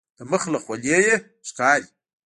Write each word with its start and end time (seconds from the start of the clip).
د 0.17 0.19
مخ 0.31 0.43
له 0.53 0.59
خولیې 0.63 0.97
یې 1.07 1.15
ښکاري. 1.47 1.87